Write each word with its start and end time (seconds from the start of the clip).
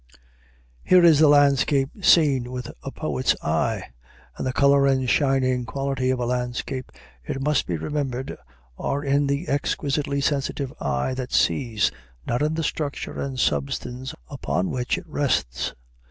Here 0.83 1.05
is 1.05 1.19
the 1.19 1.27
landscape 1.27 1.91
seen 2.03 2.51
with 2.51 2.71
a 2.81 2.89
poet's 2.89 3.35
eye, 3.43 3.91
and 4.35 4.47
the 4.47 4.51
color 4.51 4.87
and 4.87 5.07
shining 5.07 5.63
quality 5.63 6.09
of 6.09 6.19
a 6.19 6.25
landscape, 6.25 6.91
it 7.23 7.39
must 7.39 7.67
be 7.67 7.77
remembered, 7.77 8.35
are 8.79 9.03
in 9.03 9.27
the 9.27 9.47
exquisitely 9.47 10.19
sensitive 10.19 10.73
eye 10.79 11.13
that 11.13 11.31
sees, 11.31 11.91
not 12.25 12.41
in 12.41 12.55
the 12.55 12.63
structure 12.63 13.21
and 13.21 13.39
substance 13.39 14.15
upon 14.27 14.71
which 14.71 14.97
it 14.97 15.07
rests. 15.07 15.75